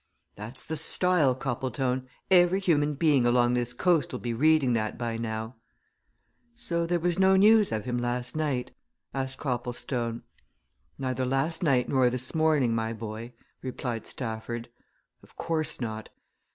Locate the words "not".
15.79-16.09